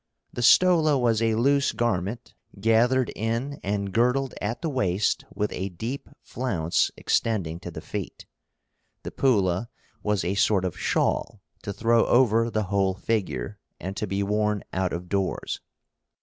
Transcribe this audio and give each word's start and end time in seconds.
The 0.33 0.41
stola 0.41 0.97
was 0.97 1.21
a 1.21 1.35
loose 1.35 1.73
garment, 1.73 2.33
gathered 2.59 3.09
in 3.15 3.59
and 3.61 3.93
girdled 3.93 4.33
at 4.41 4.63
the 4.63 4.67
waist 4.69 5.25
with 5.31 5.51
a 5.53 5.69
deep 5.69 6.09
flounce 6.23 6.89
extending 6.97 7.59
to 7.59 7.69
the 7.69 7.81
feet. 7.81 8.25
The 9.03 9.11
pulla 9.11 9.69
was 10.01 10.23
a 10.25 10.33
sort 10.33 10.65
of 10.65 10.75
shawl 10.75 11.39
to 11.61 11.71
throw 11.71 12.07
over 12.07 12.49
the 12.49 12.63
whole 12.63 12.95
figure, 12.95 13.59
and 13.79 13.95
to 13.95 14.07
be 14.07 14.23
worn 14.23 14.63
out 14.73 14.91
of 14.91 15.07
doors. 15.07 15.61